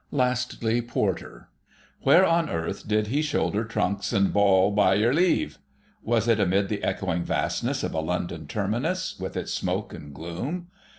[0.09, 1.47] Lastly: Porter.
[2.01, 5.59] Where on earth did he shoulder trunks and bawl "By y'r leave"?
[6.01, 10.69] Was it amid the echoing vastness of a London terminus, with its smoke and gloom?